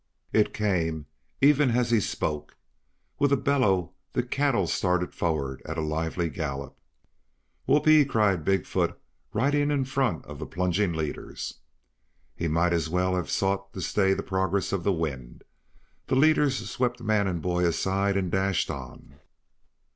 It 0.33 0.51
came 0.51 1.05
even 1.41 1.69
as 1.77 1.91
he 1.91 1.99
spoke. 1.99 2.55
With 3.19 3.31
a 3.31 3.37
bellow 3.37 3.93
the 4.13 4.23
cattle 4.23 4.65
started 4.65 5.13
forward 5.13 5.61
at 5.63 5.77
a 5.77 5.81
lively 5.83 6.27
gallop. 6.27 6.75
"Whoa 7.65 7.83
oo 7.87 8.01
ope!" 8.01 8.07
cried 8.07 8.43
Big 8.43 8.65
foot, 8.65 8.99
riding 9.31 9.69
in 9.69 9.85
front 9.85 10.25
of 10.25 10.39
the 10.39 10.47
plunging 10.47 10.93
leaders. 10.93 11.59
He 12.35 12.47
might 12.47 12.73
as 12.73 12.89
well 12.89 13.15
have 13.15 13.29
sought 13.29 13.73
to 13.73 13.81
stay 13.81 14.15
the 14.15 14.23
progress 14.23 14.71
of 14.73 14.83
the 14.83 14.91
wind. 14.91 15.43
The 16.07 16.15
leaders 16.15 16.67
swept 16.67 17.03
man 17.03 17.27
and 17.27 17.39
boy 17.39 17.63
aside 17.63 18.17
and 18.17 18.31
dashed 18.31 18.71
on. 18.71 19.19